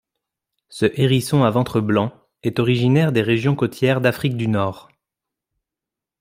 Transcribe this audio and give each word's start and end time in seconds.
Ce 0.69 0.87
hérisson 0.99 1.43
à 1.43 1.51
ventre 1.51 1.79
blanc 1.79 2.11
est 2.41 2.57
originaire 2.57 3.11
des 3.11 3.21
régions 3.21 3.53
côtières 3.55 4.01
d'Afrique 4.01 4.35
du 4.35 4.47
nord. 4.47 4.89